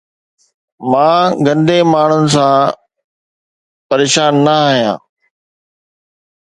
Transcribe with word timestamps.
مان 0.91 1.25
گندي 1.45 1.77
ماڻهن 1.91 2.25
سان 2.33 2.59
پريشان 3.89 4.33
نه 4.45 4.55
آهيان 4.67 4.99